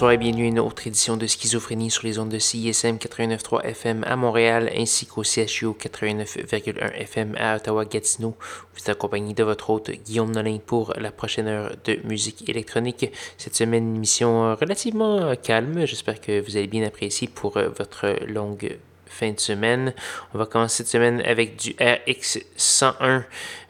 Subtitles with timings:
[0.00, 3.66] Bonsoir et bienvenue à une autre édition de Schizophrénie sur les ondes de CISM 89.3
[3.66, 8.34] FM à Montréal ainsi qu'au CHU 89.1 FM à Ottawa-Gatineau.
[8.72, 13.12] Vous êtes accompagné de votre hôte Guillaume Nolin pour la prochaine heure de musique électronique.
[13.36, 15.84] Cette semaine, une émission relativement calme.
[15.84, 18.78] J'espère que vous allez bien apprécier pour votre longue
[19.20, 19.92] fin de semaine.
[20.34, 23.24] On va commencer cette semaine avec du RX101.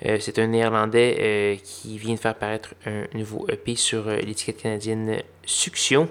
[0.06, 4.16] Euh, c'est un néerlandais euh, qui vient de faire paraître un nouveau EP sur euh,
[4.18, 6.08] l'étiquette canadienne Suction.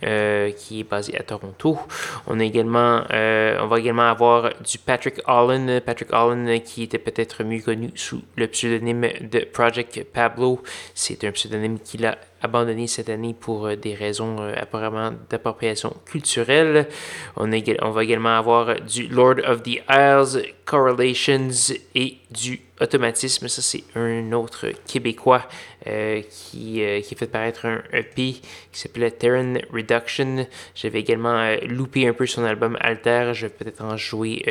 [0.00, 1.78] qui est basé à Toronto.
[2.26, 7.92] On on va également avoir du Patrick Allen, Patrick Allen qui était peut-être mieux connu
[7.94, 10.60] sous le pseudonyme de Project Pablo.
[10.94, 15.96] C'est un pseudonyme qu'il a abandonné cette année pour euh, des raisons euh, apparemment d'appropriation
[16.04, 16.88] culturelle.
[17.36, 23.46] On, va également avoir du Lord of the Isles, Correlations et du Automatisme.
[23.46, 25.46] Ça, c'est un autre Québécois
[25.86, 30.46] euh, qui, qui a fait paraître un EP qui s'appelait Terran Reduction.
[30.74, 33.30] J'avais également loupé un peu son album Alter.
[33.34, 34.42] Je vais peut-être en jouer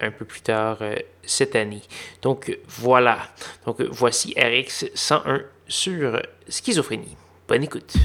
[0.00, 0.78] un peu plus tard
[1.22, 1.82] cette année.
[2.22, 3.18] Donc voilà.
[3.66, 7.16] Donc voici RX 101 sur schizophrénie.
[7.50, 7.96] Bonne écoute.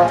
[0.00, 0.05] you.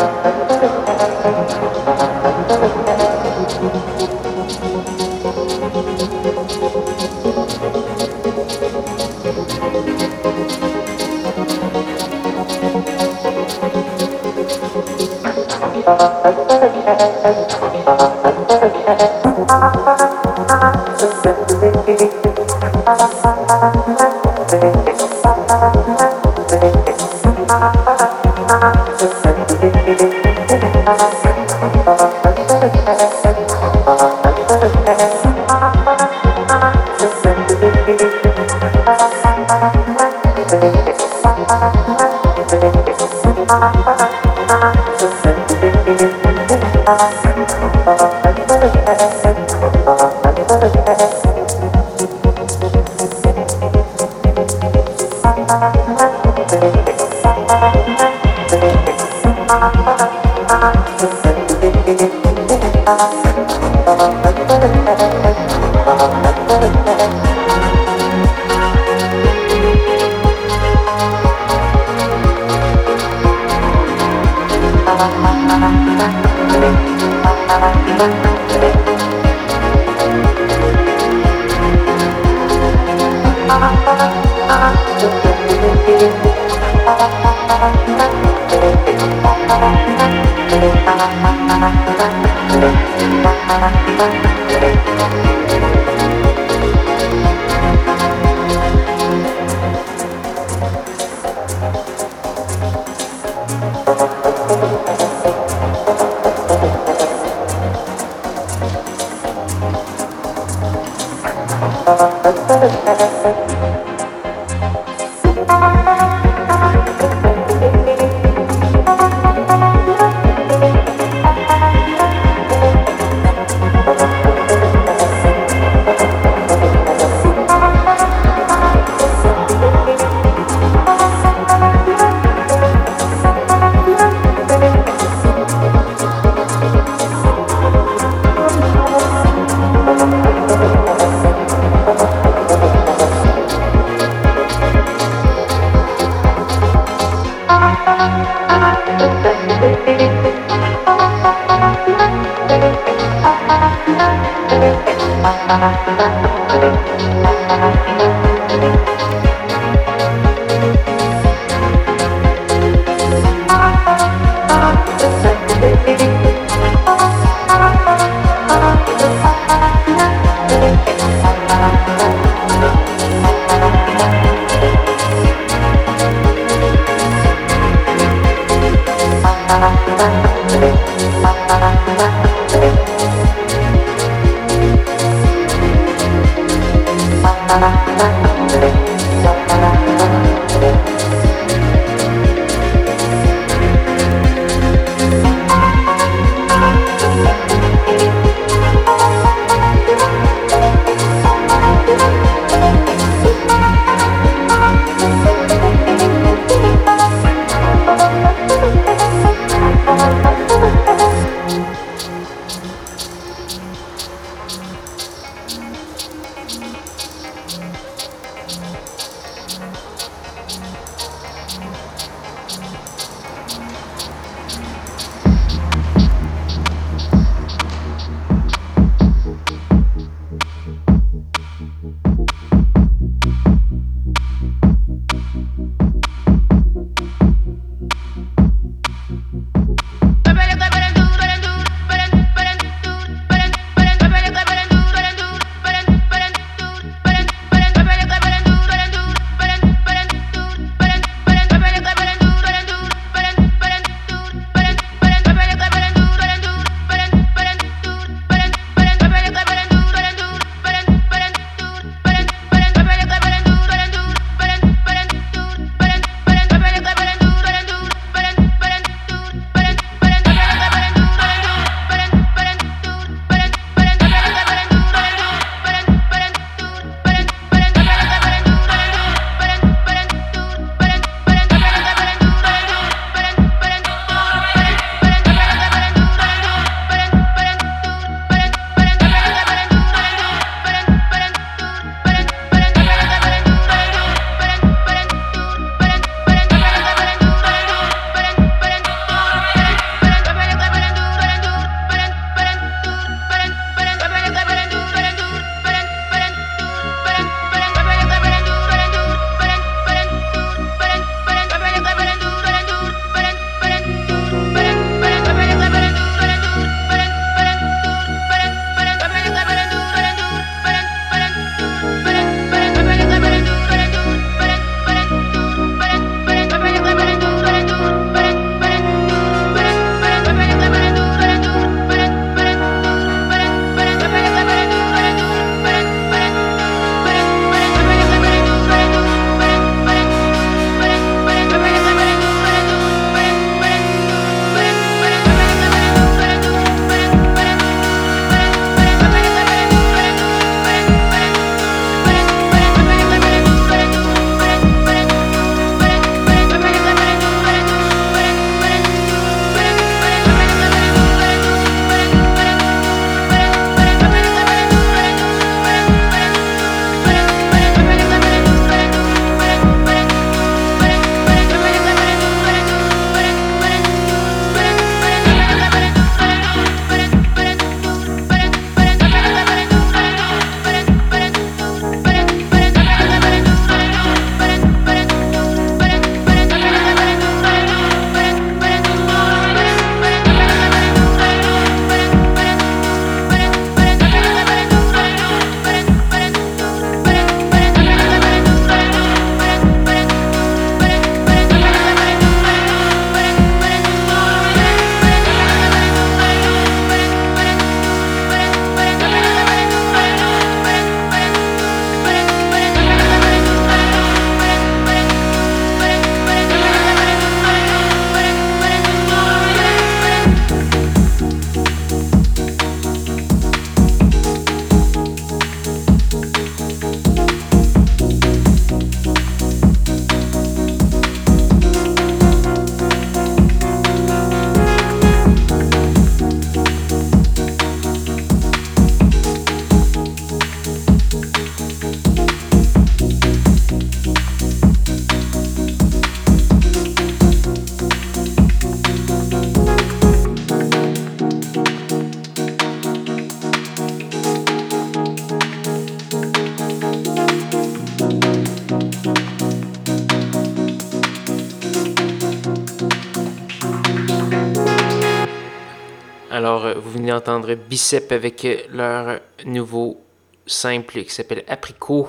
[466.45, 469.99] Alors, vous venez d'entendre Bicep avec leur nouveau
[470.45, 472.07] simple qui s'appelle Apricot.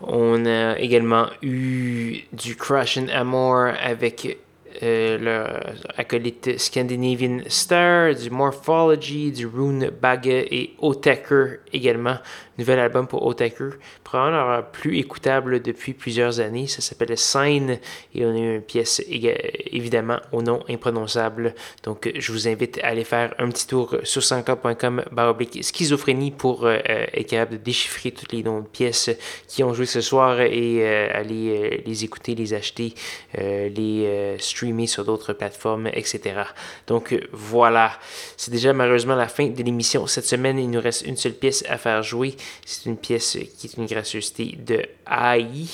[0.00, 4.38] On a également eu du Crush and Amour avec
[4.82, 12.16] euh, leur acolyte Scandinavian Star, du Morphology, du Rune Bagge et Otaker également.
[12.58, 13.70] Nouvel album pour Otaker,
[14.02, 16.66] probablement leur plus écoutable depuis plusieurs années.
[16.66, 17.78] Ça s'appelle Sign
[18.14, 21.54] et on a eu une pièce évidemment au nom imprononçable.
[21.84, 26.66] Donc je vous invite à aller faire un petit tour sur sanscloud.com baroblique schizophrénie pour
[26.66, 29.10] euh, être capable de déchiffrer toutes les noms de pièces
[29.46, 32.94] qui ont joué ce soir et euh, aller les écouter, les acheter,
[33.36, 36.40] les streamer sur d'autres plateformes, etc.
[36.86, 37.92] Donc voilà,
[38.36, 40.06] c'est déjà malheureusement la fin de l'émission.
[40.06, 42.34] Cette semaine, il nous reste une seule pièce à faire jouer.
[42.64, 45.66] C'est une pièce qui est une gracieuseté de AI,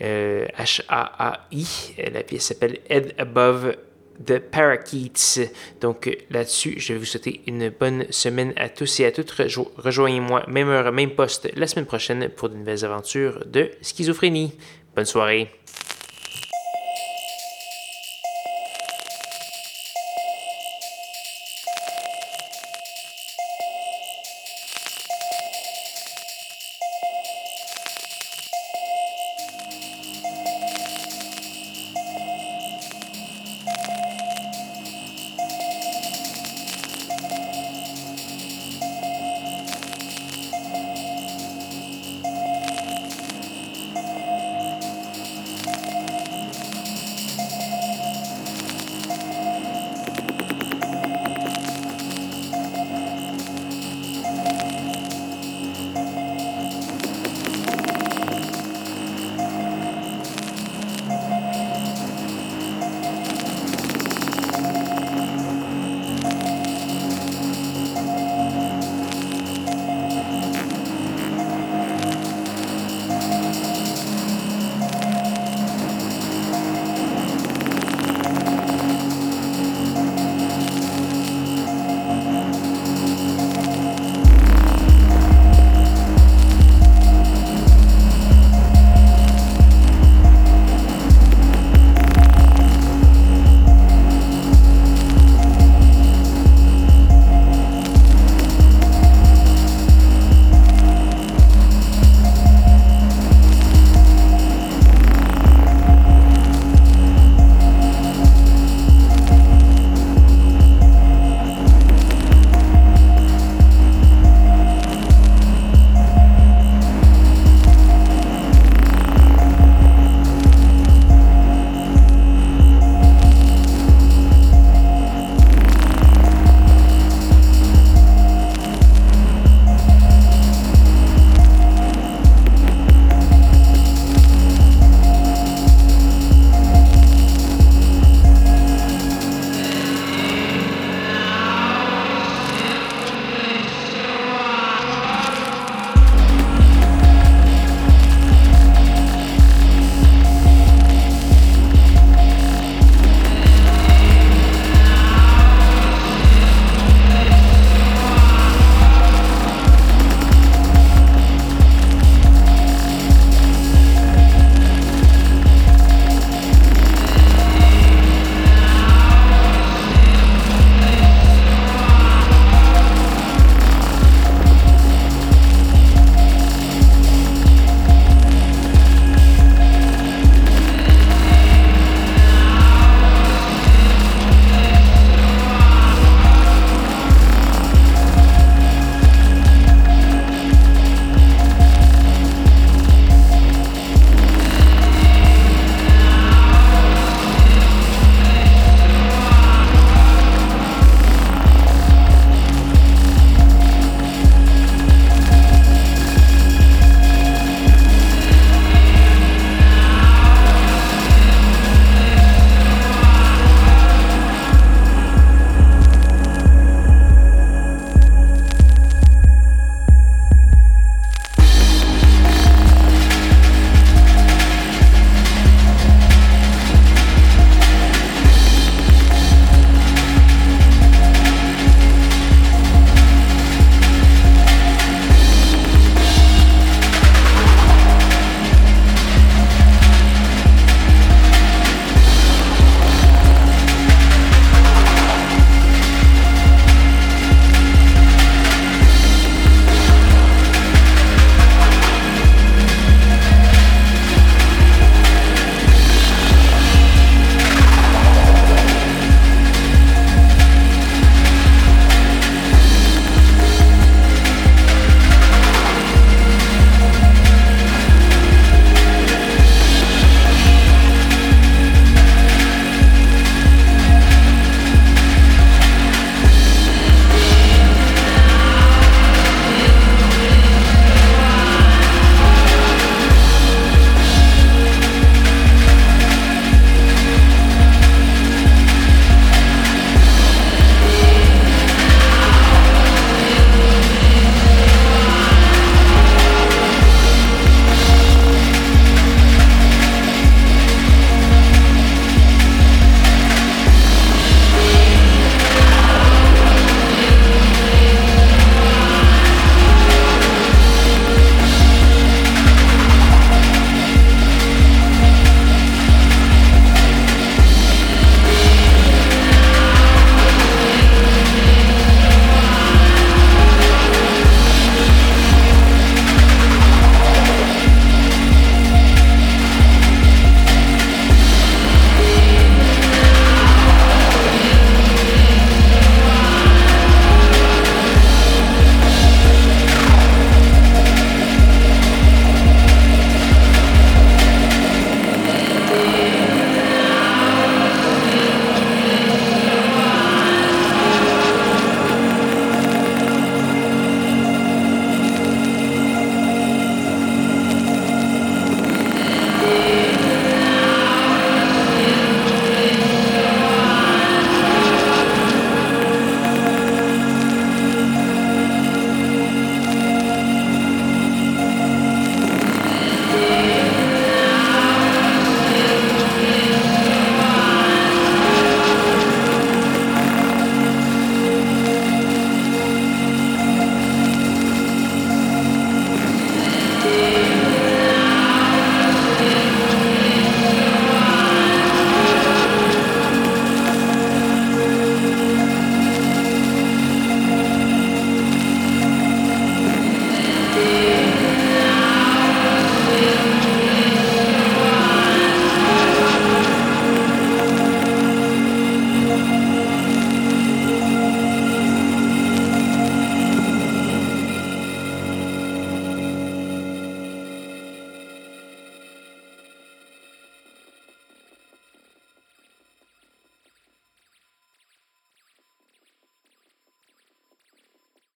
[0.00, 1.94] H-A-A-I.
[1.98, 3.76] Euh, La pièce s'appelle Head Above
[4.24, 5.50] the Parakeets.
[5.80, 9.30] Donc là-dessus, je vais vous souhaiter une bonne semaine à tous et à toutes.
[9.30, 14.52] Rejoignez-moi, même heure, même poste, la semaine prochaine pour de nouvelles aventures de schizophrénie.
[14.94, 15.50] Bonne soirée.